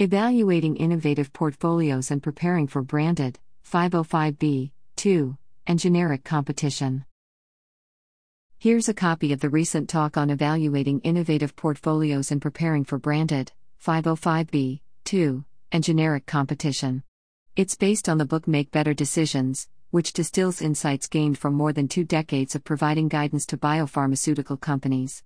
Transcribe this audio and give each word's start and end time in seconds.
Evaluating 0.00 0.74
Innovative 0.74 1.32
Portfolios 1.32 2.10
and 2.10 2.20
Preparing 2.20 2.66
for 2.66 2.82
Branded, 2.82 3.38
505b, 3.64 4.72
2, 4.96 5.38
and 5.68 5.78
Generic 5.78 6.24
Competition. 6.24 7.04
Here's 8.58 8.88
a 8.88 8.94
copy 8.94 9.32
of 9.32 9.38
the 9.38 9.48
recent 9.48 9.88
talk 9.88 10.16
on 10.16 10.30
evaluating 10.30 10.98
innovative 11.02 11.54
portfolios 11.54 12.32
and 12.32 12.42
preparing 12.42 12.82
for 12.82 12.98
branded, 12.98 13.52
505b, 13.86 14.80
2, 15.04 15.44
and 15.70 15.84
generic 15.84 16.26
competition. 16.26 17.04
It's 17.54 17.76
based 17.76 18.08
on 18.08 18.18
the 18.18 18.24
book 18.24 18.48
Make 18.48 18.72
Better 18.72 18.94
Decisions, 18.94 19.68
which 19.92 20.12
distills 20.12 20.60
insights 20.60 21.06
gained 21.06 21.38
from 21.38 21.54
more 21.54 21.72
than 21.72 21.86
two 21.86 22.02
decades 22.02 22.56
of 22.56 22.64
providing 22.64 23.06
guidance 23.06 23.46
to 23.46 23.56
biopharmaceutical 23.56 24.60
companies. 24.60 25.22